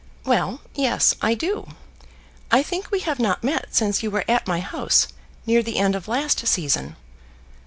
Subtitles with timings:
[0.25, 1.69] "Well; yes, I do.
[2.49, 5.07] I think we have not met since you were at my house
[5.45, 6.95] near the end of last season."